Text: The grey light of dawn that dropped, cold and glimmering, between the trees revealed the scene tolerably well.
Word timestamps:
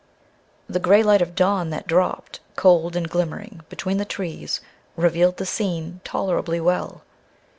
The 0.67 0.79
grey 0.79 1.03
light 1.03 1.21
of 1.21 1.35
dawn 1.35 1.69
that 1.69 1.85
dropped, 1.85 2.39
cold 2.55 2.95
and 2.95 3.07
glimmering, 3.07 3.61
between 3.69 3.97
the 3.99 4.03
trees 4.03 4.59
revealed 4.95 5.37
the 5.37 5.45
scene 5.45 6.01
tolerably 6.03 6.59
well. 6.59 7.03